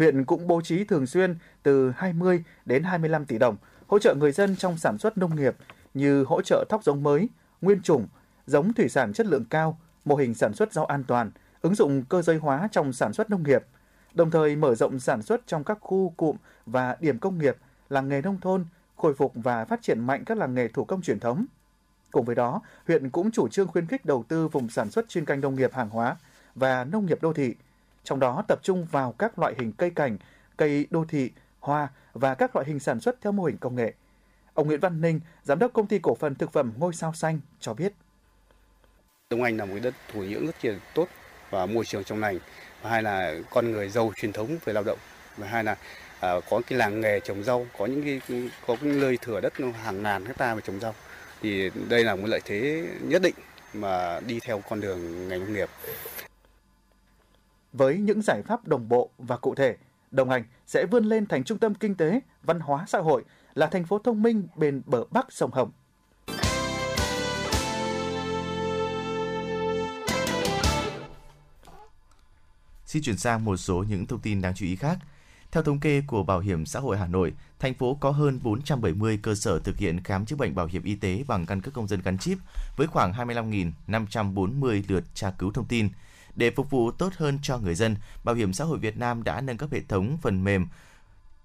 [0.00, 4.32] Huyện cũng bố trí thường xuyên từ 20 đến 25 tỷ đồng hỗ trợ người
[4.32, 5.56] dân trong sản xuất nông nghiệp
[5.94, 7.28] như hỗ trợ thóc giống mới,
[7.60, 8.06] nguyên chủng,
[8.46, 11.30] giống thủy sản chất lượng cao, mô hình sản xuất rau an toàn,
[11.62, 13.62] ứng dụng cơ giới hóa trong sản xuất nông nghiệp,
[14.14, 16.36] đồng thời mở rộng sản xuất trong các khu cụm
[16.66, 17.56] và điểm công nghiệp,
[17.88, 18.64] làng nghề nông thôn,
[18.96, 21.46] khôi phục và phát triển mạnh các làng nghề thủ công truyền thống.
[22.10, 25.24] Cùng với đó, huyện cũng chủ trương khuyến khích đầu tư vùng sản xuất chuyên
[25.24, 26.16] canh nông nghiệp hàng hóa
[26.54, 27.54] và nông nghiệp đô thị,
[28.04, 30.18] trong đó tập trung vào các loại hình cây cảnh,
[30.56, 33.94] cây đô thị, hoa và các loại hình sản xuất theo mô hình công nghệ.
[34.54, 37.40] Ông Nguyễn Văn Ninh, giám đốc công ty cổ phần thực phẩm Ngôi sao xanh
[37.60, 37.92] cho biết.
[39.30, 41.08] Đông Anh là một đất thổ nhưỡng rất là tốt
[41.50, 42.38] và môi trường trong lành
[42.82, 44.98] và hai là con người giàu truyền thống về lao động
[45.36, 45.76] và hai là
[46.20, 49.52] à, có cái làng nghề trồng rau có những cái có cái nơi thừa đất
[49.82, 50.94] hàng ngàn hecta về trồng rau
[51.42, 53.34] thì đây là một lợi thế nhất định
[53.74, 55.68] mà đi theo con đường ngành nông nghiệp.
[57.72, 59.76] Với những giải pháp đồng bộ và cụ thể,
[60.10, 63.66] Đồng Hành sẽ vươn lên thành trung tâm kinh tế, văn hóa xã hội, là
[63.66, 65.70] thành phố thông minh bên bờ bắc sông Hồng.
[72.86, 74.98] Xin chuyển sang một số những thông tin đáng chú ý khác.
[75.52, 79.18] Theo thống kê của Bảo hiểm xã hội Hà Nội, thành phố có hơn 470
[79.22, 81.88] cơ sở thực hiện khám chữa bệnh bảo hiểm y tế bằng căn cước công
[81.88, 82.38] dân gắn chip
[82.76, 85.88] với khoảng 25.540 lượt tra cứu thông tin.
[86.40, 89.40] Để phục vụ tốt hơn cho người dân, Bảo hiểm xã hội Việt Nam đã
[89.40, 90.66] nâng cấp hệ thống phần mềm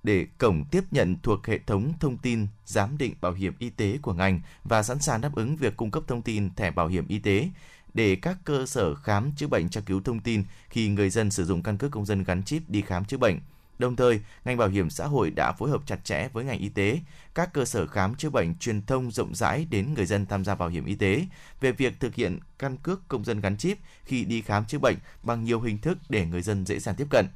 [0.03, 3.97] để cổng tiếp nhận thuộc hệ thống thông tin giám định bảo hiểm y tế
[4.01, 7.07] của ngành và sẵn sàng đáp ứng việc cung cấp thông tin thẻ bảo hiểm
[7.07, 7.49] y tế
[7.93, 11.45] để các cơ sở khám chữa bệnh tra cứu thông tin khi người dân sử
[11.45, 13.39] dụng căn cước công dân gắn chip đi khám chữa bệnh.
[13.77, 16.69] Đồng thời, ngành bảo hiểm xã hội đã phối hợp chặt chẽ với ngành y
[16.69, 16.99] tế,
[17.35, 20.55] các cơ sở khám chữa bệnh truyền thông rộng rãi đến người dân tham gia
[20.55, 21.25] bảo hiểm y tế
[21.61, 24.95] về việc thực hiện căn cước công dân gắn chip khi đi khám chữa bệnh
[25.23, 27.27] bằng nhiều hình thức để người dân dễ dàng tiếp cận.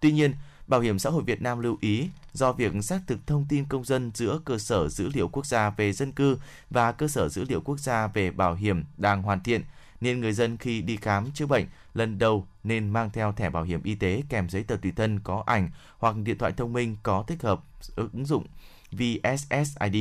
[0.00, 0.32] Tuy nhiên,
[0.66, 3.84] Bảo hiểm xã hội Việt Nam lưu ý, do việc xác thực thông tin công
[3.84, 6.38] dân giữa cơ sở dữ liệu quốc gia về dân cư
[6.70, 9.62] và cơ sở dữ liệu quốc gia về bảo hiểm đang hoàn thiện,
[10.02, 13.62] nên người dân khi đi khám chữa bệnh lần đầu nên mang theo thẻ bảo
[13.62, 16.96] hiểm y tế kèm giấy tờ tùy thân có ảnh hoặc điện thoại thông minh
[17.02, 17.60] có tích hợp
[17.96, 18.46] ứng dụng
[18.92, 19.96] VSSID.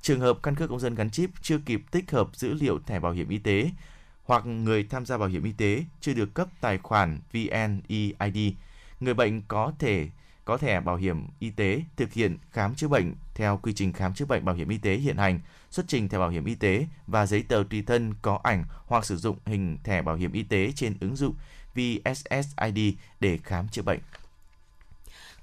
[0.00, 3.00] Trường hợp căn cước công dân gắn chip chưa kịp tích hợp dữ liệu thẻ
[3.00, 3.70] bảo hiểm y tế
[4.24, 8.52] hoặc người tham gia bảo hiểm y tế chưa được cấp tài khoản VNeID,
[9.00, 10.08] người bệnh có thể
[10.46, 14.14] có thẻ bảo hiểm y tế thực hiện khám chữa bệnh theo quy trình khám
[14.14, 16.86] chữa bệnh bảo hiểm y tế hiện hành, xuất trình thẻ bảo hiểm y tế
[17.06, 20.42] và giấy tờ tùy thân có ảnh hoặc sử dụng hình thẻ bảo hiểm y
[20.42, 21.34] tế trên ứng dụng
[21.74, 22.78] VSSID
[23.20, 24.00] để khám chữa bệnh.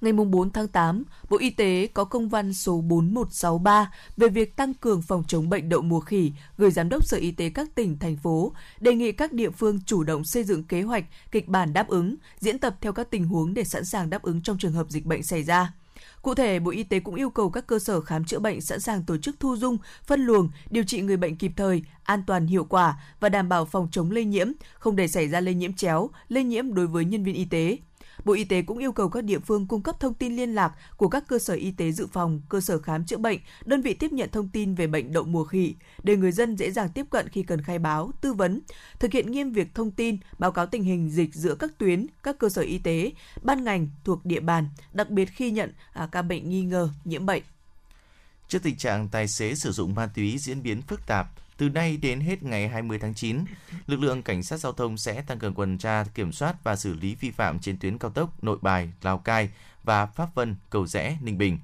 [0.03, 4.73] Ngày 4 tháng 8, Bộ Y tế có công văn số 4163 về việc tăng
[4.73, 7.99] cường phòng chống bệnh đậu mùa khỉ gửi Giám đốc Sở Y tế các tỉnh,
[7.99, 11.73] thành phố, đề nghị các địa phương chủ động xây dựng kế hoạch, kịch bản
[11.73, 14.73] đáp ứng, diễn tập theo các tình huống để sẵn sàng đáp ứng trong trường
[14.73, 15.73] hợp dịch bệnh xảy ra.
[16.21, 18.79] Cụ thể, Bộ Y tế cũng yêu cầu các cơ sở khám chữa bệnh sẵn
[18.79, 22.47] sàng tổ chức thu dung, phân luồng, điều trị người bệnh kịp thời, an toàn
[22.47, 25.73] hiệu quả và đảm bảo phòng chống lây nhiễm, không để xảy ra lây nhiễm
[25.73, 27.77] chéo, lây nhiễm đối với nhân viên y tế.
[28.25, 30.73] Bộ Y tế cũng yêu cầu các địa phương cung cấp thông tin liên lạc
[30.97, 33.93] của các cơ sở y tế dự phòng, cơ sở khám chữa bệnh, đơn vị
[33.93, 37.05] tiếp nhận thông tin về bệnh đậu mùa khỉ để người dân dễ dàng tiếp
[37.09, 38.61] cận khi cần khai báo, tư vấn,
[38.99, 42.37] thực hiện nghiêm việc thông tin, báo cáo tình hình dịch giữa các tuyến, các
[42.39, 46.21] cơ sở y tế, ban ngành thuộc địa bàn, đặc biệt khi nhận à, ca
[46.21, 47.43] bệnh nghi ngờ nhiễm bệnh.
[48.47, 51.27] Trước tình trạng tài xế sử dụng ma túy diễn biến phức tạp,
[51.63, 53.37] từ nay đến hết ngày 20 tháng 9,
[53.87, 56.93] lực lượng cảnh sát giao thông sẽ tăng cường tuần tra, kiểm soát và xử
[56.93, 59.49] lý vi phạm trên tuyến cao tốc Nội Bài, Lào Cai
[59.83, 61.59] và Pháp Vân, Cầu Rẽ, Ninh Bình.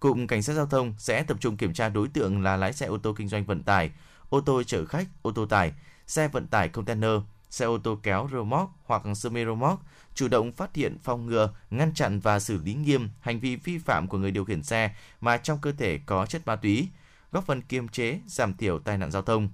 [0.00, 2.86] Cụm Cảnh sát giao thông sẽ tập trung kiểm tra đối tượng là lái xe
[2.86, 3.90] ô tô kinh doanh vận tải,
[4.28, 5.72] ô tô chở khách, ô tô tải,
[6.06, 9.82] xe vận tải container, xe ô tô kéo rơ móc hoặc semi rơ móc,
[10.14, 13.78] chủ động phát hiện, phòng ngừa, ngăn chặn và xử lý nghiêm hành vi vi
[13.78, 16.88] phạm của người điều khiển xe mà trong cơ thể có chất ma túy,
[17.32, 19.48] góp phần kiềm chế, giảm thiểu tai nạn giao thông.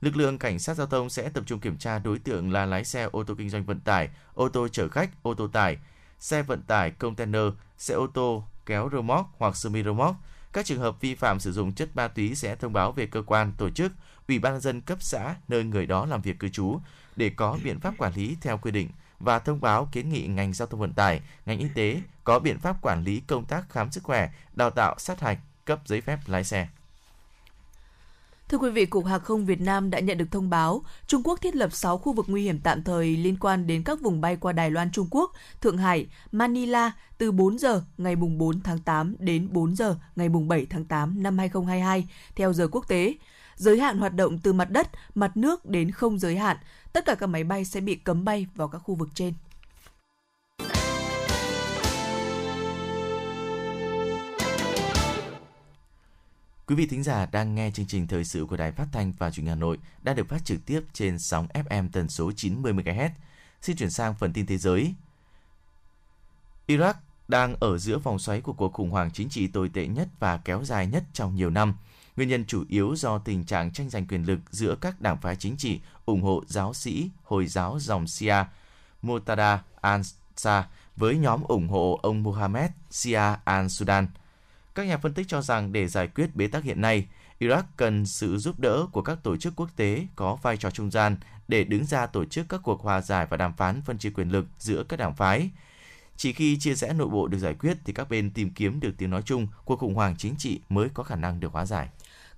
[0.00, 2.84] Lực lượng cảnh sát giao thông sẽ tập trung kiểm tra đối tượng là lái
[2.84, 5.78] xe ô tô kinh doanh vận tải, ô tô chở khách, ô tô tải,
[6.18, 7.42] xe vận tải container,
[7.78, 10.16] xe ô tô kéo rơ móc hoặc semi rơ móc.
[10.52, 13.22] Các trường hợp vi phạm sử dụng chất ma túy sẽ thông báo về cơ
[13.22, 13.92] quan, tổ chức,
[14.28, 16.78] ủy ban dân cấp xã nơi người đó làm việc cư trú
[17.16, 20.52] để có biện pháp quản lý theo quy định và thông báo kiến nghị ngành
[20.52, 23.90] giao thông vận tải, ngành y tế có biện pháp quản lý công tác khám
[23.90, 26.68] sức khỏe, đào tạo sát hạch, cấp giấy phép lái xe.
[28.52, 31.40] Thưa quý vị, Cục Hàng không Việt Nam đã nhận được thông báo Trung Quốc
[31.40, 34.36] thiết lập 6 khu vực nguy hiểm tạm thời liên quan đến các vùng bay
[34.36, 39.16] qua Đài Loan Trung Quốc, Thượng Hải, Manila từ 4 giờ ngày 4 tháng 8
[39.18, 43.14] đến 4 giờ ngày 7 tháng 8 năm 2022 theo giờ quốc tế.
[43.56, 46.56] Giới hạn hoạt động từ mặt đất, mặt nước đến không giới hạn.
[46.92, 49.34] Tất cả các máy bay sẽ bị cấm bay vào các khu vực trên.
[56.66, 59.30] Quý vị thính giả đang nghe chương trình thời sự của Đài Phát thanh và
[59.30, 62.72] Truyền hình Hà Nội đang được phát trực tiếp trên sóng FM tần số 90
[62.72, 63.10] MHz.
[63.62, 64.94] Xin chuyển sang phần tin thế giới.
[66.66, 66.94] Iraq
[67.28, 70.36] đang ở giữa vòng xoáy của cuộc khủng hoảng chính trị tồi tệ nhất và
[70.36, 71.74] kéo dài nhất trong nhiều năm.
[72.16, 75.36] Nguyên nhân chủ yếu do tình trạng tranh giành quyền lực giữa các đảng phái
[75.36, 78.44] chính trị ủng hộ giáo sĩ, Hồi giáo dòng Shia
[79.02, 80.62] Muqtada al-Sa
[80.96, 84.06] với nhóm ủng hộ ông Mohammed Shia al-Sudan–
[84.74, 87.06] các nhà phân tích cho rằng để giải quyết bế tắc hiện nay,
[87.40, 90.90] Iraq cần sự giúp đỡ của các tổ chức quốc tế có vai trò trung
[90.90, 91.16] gian
[91.48, 94.28] để đứng ra tổ chức các cuộc hòa giải và đàm phán phân chia quyền
[94.28, 95.50] lực giữa các đảng phái.
[96.16, 98.94] Chỉ khi chia rẽ nội bộ được giải quyết thì các bên tìm kiếm được
[98.98, 101.88] tiếng nói chung, cuộc khủng hoảng chính trị mới có khả năng được hóa giải.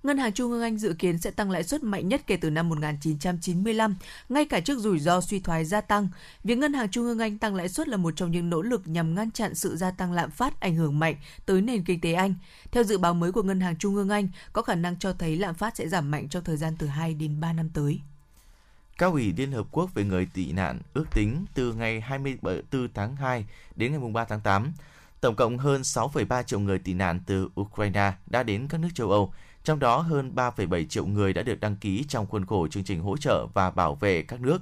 [0.05, 2.49] Ngân hàng Trung ương Anh dự kiến sẽ tăng lãi suất mạnh nhất kể từ
[2.49, 3.95] năm 1995,
[4.29, 6.09] ngay cả trước rủi ro suy thoái gia tăng.
[6.43, 8.87] Việc Ngân hàng Trung ương Anh tăng lãi suất là một trong những nỗ lực
[8.87, 11.15] nhằm ngăn chặn sự gia tăng lạm phát ảnh hưởng mạnh
[11.45, 12.35] tới nền kinh tế Anh.
[12.71, 15.37] Theo dự báo mới của Ngân hàng Trung ương Anh, có khả năng cho thấy
[15.37, 17.99] lạm phát sẽ giảm mạnh trong thời gian từ 2 đến 3 năm tới.
[18.97, 23.15] Cao ủy Liên Hợp Quốc về người tị nạn ước tính từ ngày 24 tháng
[23.15, 24.71] 2 đến ngày 3 tháng 8,
[25.21, 29.11] tổng cộng hơn 6,3 triệu người tị nạn từ Ukraine đã đến các nước châu
[29.11, 29.33] Âu,
[29.65, 33.01] trong đó hơn 3,7 triệu người đã được đăng ký trong khuôn khổ chương trình
[33.01, 34.61] hỗ trợ và bảo vệ các nước.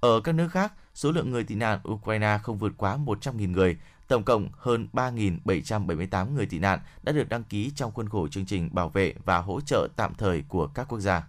[0.00, 3.76] Ở các nước khác, số lượng người tị nạn Ukraine không vượt quá 100.000 người,
[4.08, 8.46] tổng cộng hơn 3.778 người tị nạn đã được đăng ký trong khuôn khổ chương
[8.46, 11.26] trình bảo vệ và hỗ trợ tạm thời của các quốc gia.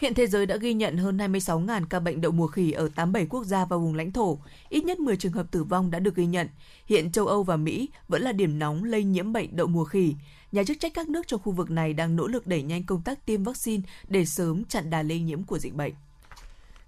[0.00, 3.26] Hiện thế giới đã ghi nhận hơn 26.000 ca bệnh đậu mùa khỉ ở 87
[3.26, 4.38] quốc gia và vùng lãnh thổ.
[4.68, 6.48] Ít nhất 10 trường hợp tử vong đã được ghi nhận.
[6.86, 10.14] Hiện châu Âu và Mỹ vẫn là điểm nóng lây nhiễm bệnh đậu mùa khỉ.
[10.56, 13.02] Nhà chức trách các nước trong khu vực này đang nỗ lực đẩy nhanh công
[13.02, 15.92] tác tiêm vaccine để sớm chặn đà lây nhiễm của dịch bệnh.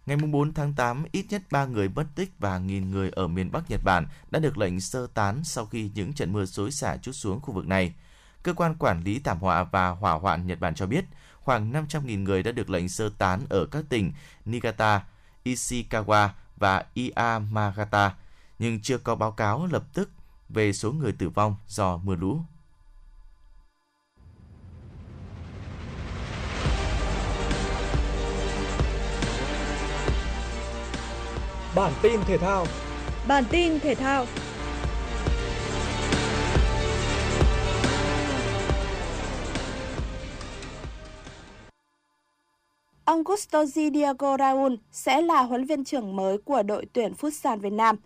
[0.06, 3.52] Ngày 4 tháng 8, ít nhất 3 người mất tích và nghìn người ở miền
[3.52, 6.96] Bắc Nhật Bản đã được lệnh sơ tán sau khi những trận mưa xối xả
[6.96, 7.94] chút xuống khu vực này.
[8.42, 11.04] Cơ quan quản lý thảm họa và hỏa hoạn Nhật Bản cho biết,
[11.40, 14.12] khoảng 500.000 người đã được lệnh sơ tán ở các tỉnh
[14.44, 15.04] Niigata,
[15.44, 18.14] Ishikawa và Yamagata,
[18.58, 20.10] nhưng chưa có báo cáo lập tức
[20.48, 22.40] về số người tử vong do mưa lũ.
[31.78, 32.66] Bản tin thể thao
[33.28, 34.26] Bản tin thể thao
[43.04, 47.72] Ông Gustoji Diego Raul sẽ là huấn viên trưởng mới của đội tuyển Futsal Việt
[47.72, 47.96] Nam.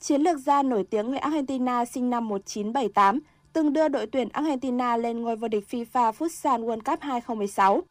[0.00, 3.20] Chiến lược gia nổi tiếng người Argentina sinh năm 1978,
[3.52, 7.82] từng đưa đội tuyển Argentina lên ngôi vô địch FIFA Futsal World Cup 2016.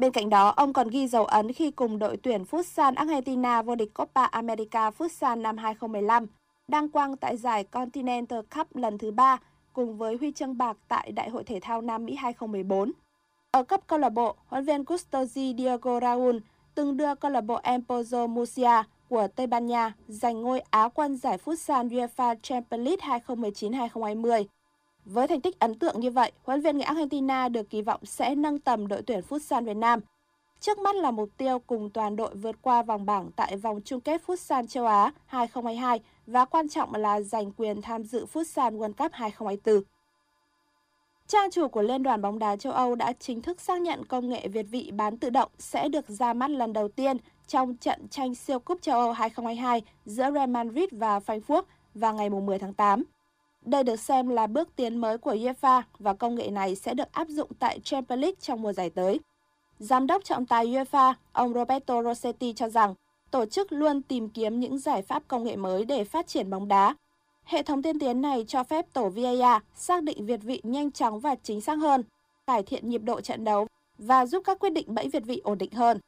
[0.00, 3.74] Bên cạnh đó, ông còn ghi dấu ấn khi cùng đội tuyển Futsal Argentina vô
[3.74, 6.26] địch Copa America Futsal năm 2015,
[6.68, 9.38] đăng quang tại giải Continental Cup lần thứ 3
[9.72, 12.92] cùng với huy chương bạc tại Đại hội Thể thao Nam Mỹ 2014.
[13.50, 16.36] Ở cấp câu lạc bộ, huấn viên Gustoji Diego Raul
[16.74, 21.16] từng đưa câu lạc bộ Empozo Murcia của Tây Ban Nha giành ngôi Á quân
[21.16, 24.44] giải Futsal UEFA Champions League 2019-2020.
[25.04, 28.34] Với thành tích ấn tượng như vậy, huấn luyện người Argentina được kỳ vọng sẽ
[28.34, 30.00] nâng tầm đội tuyển Futsal Việt Nam.
[30.60, 34.00] Trước mắt là mục tiêu cùng toàn đội vượt qua vòng bảng tại vòng chung
[34.00, 38.92] kết Futsal châu Á 2022 và quan trọng là giành quyền tham dự Futsal World
[38.92, 39.82] Cup 2024.
[41.26, 44.28] Trang chủ của Liên đoàn bóng đá châu Âu đã chính thức xác nhận công
[44.28, 48.08] nghệ Việt vị bán tự động sẽ được ra mắt lần đầu tiên trong trận
[48.08, 51.62] tranh siêu cúp châu Âu 2022 giữa Real Madrid và Frankfurt
[51.94, 53.04] vào ngày 10 tháng 8.
[53.64, 57.12] Đây được xem là bước tiến mới của UEFA và công nghệ này sẽ được
[57.12, 59.20] áp dụng tại Champions League trong mùa giải tới.
[59.78, 62.94] Giám đốc trọng tài UEFA, ông Roberto Rossetti cho rằng
[63.30, 66.68] tổ chức luôn tìm kiếm những giải pháp công nghệ mới để phát triển bóng
[66.68, 66.94] đá
[67.50, 71.20] Hệ thống tiên tiến này cho phép tổ VAR xác định việt vị nhanh chóng
[71.20, 72.02] và chính xác hơn,
[72.46, 73.66] cải thiện nhịp độ trận đấu
[73.98, 75.98] và giúp các quyết định bẫy việt vị ổn định hơn.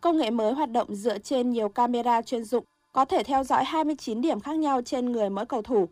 [0.00, 3.64] Công nghệ mới hoạt động dựa trên nhiều camera chuyên dụng, có thể theo dõi
[3.64, 5.88] 29 điểm khác nhau trên người mỗi cầu thủ.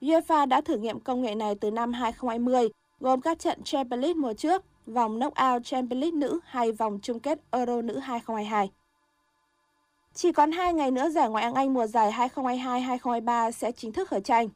[0.00, 2.68] UEFA đã thử nghiệm công nghệ này từ năm 2020,
[3.00, 7.20] gồm các trận Champions League mùa trước, vòng knockout Champions League nữ hay vòng chung
[7.20, 8.70] kết Euro nữ 2022.
[10.14, 14.08] Chỉ còn 2 ngày nữa giải Ngoại hạng Anh mùa giải 2022-2023 sẽ chính thức
[14.08, 14.48] khởi tranh.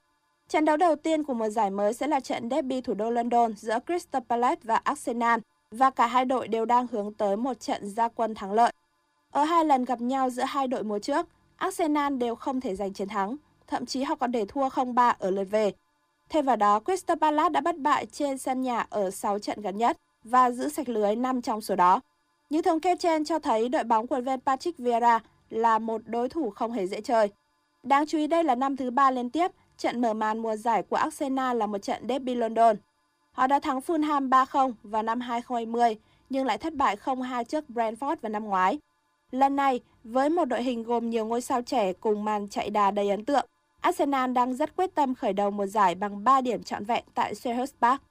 [0.49, 3.55] Trận đấu đầu tiên của mùa giải mới sẽ là trận derby thủ đô London
[3.57, 7.89] giữa Crystal Palace và Arsenal và cả hai đội đều đang hướng tới một trận
[7.89, 8.73] gia quân thắng lợi.
[9.31, 11.27] Ở hai lần gặp nhau giữa hai đội mùa trước,
[11.57, 13.37] Arsenal đều không thể giành chiến thắng,
[13.73, 15.73] thậm chí họ còn để thua 0-3 ở lượt về.
[16.29, 19.77] Thêm vào đó, Crystal Palace đã bất bại trên sân nhà ở 6 trận gần
[19.77, 22.01] nhất và giữ sạch lưới 5 trong số đó.
[22.51, 26.29] Những thống kê trên cho thấy đội bóng của viên Patrick Vieira là một đối
[26.29, 27.29] thủ không hề dễ chơi.
[27.83, 30.83] Đáng chú ý đây là năm thứ ba liên tiếp, trận mở màn mùa giải
[30.83, 32.77] của Arsenal là một trận derby London.
[33.33, 35.97] Họ đã thắng Fulham 3-0 vào năm 2020,
[36.31, 38.79] nhưng lại thất bại 0-2 trước Brentford vào năm ngoái.
[39.31, 42.91] Lần này, với một đội hình gồm nhiều ngôi sao trẻ cùng màn chạy đà
[42.91, 43.47] đầy ấn tượng,
[43.83, 47.35] Arsenal đang rất quyết tâm khởi đầu mùa giải bằng 3 điểm trọn vẹn tại
[47.35, 48.03] Selhurst Park.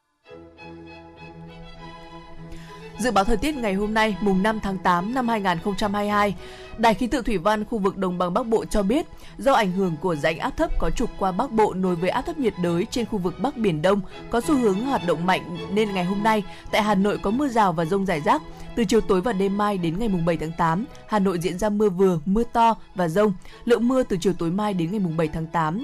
[3.02, 6.36] Dự báo thời tiết ngày hôm nay, mùng 5 tháng 8 năm 2022,
[6.78, 9.06] Đài khí tượng thủy văn khu vực đồng bằng Bắc Bộ cho biết,
[9.38, 12.22] do ảnh hưởng của rãnh áp thấp có trục qua Bắc Bộ nối với áp
[12.22, 15.58] thấp nhiệt đới trên khu vực Bắc Biển Đông có xu hướng hoạt động mạnh
[15.74, 18.42] nên ngày hôm nay tại Hà Nội có mưa rào và rông rải rác.
[18.76, 21.60] Từ chiều tối và đêm mai đến ngày mùng 7 tháng 8, Hà Nội diễn
[21.60, 23.34] ra mưa vừa, mưa to và rông.
[23.66, 25.84] Lượng mưa từ chiều tối mai đến ngày mùng 7 tháng 8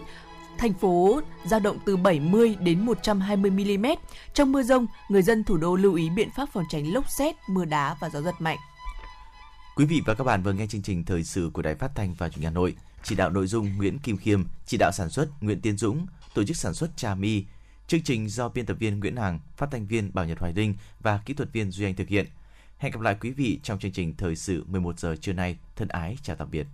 [0.58, 3.86] thành phố giao động từ 70 đến 120 mm.
[4.34, 7.36] Trong mưa rông, người dân thủ đô lưu ý biện pháp phòng tránh lốc xét,
[7.50, 8.58] mưa đá và gió giật mạnh.
[9.76, 12.14] Quý vị và các bạn vừa nghe chương trình thời sự của Đài Phát thanh
[12.14, 12.76] và Truyền hình Hà Nội.
[13.04, 16.44] Chỉ đạo nội dung Nguyễn Kim Khiêm, chỉ đạo sản xuất Nguyễn Tiến Dũng, tổ
[16.44, 17.46] chức sản xuất Trà My.
[17.88, 20.76] Chương trình do biên tập viên Nguyễn Hằng, phát thanh viên Bảo Nhật Hoài Linh
[21.00, 22.26] và kỹ thuật viên Duy Anh thực hiện.
[22.78, 25.58] Hẹn gặp lại quý vị trong chương trình thời sự 11 giờ trưa nay.
[25.76, 26.68] Thân ái chào tạm biệt.